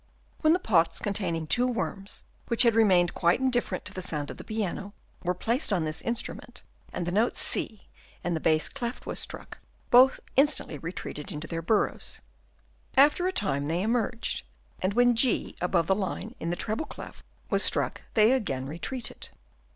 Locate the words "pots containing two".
0.57-1.67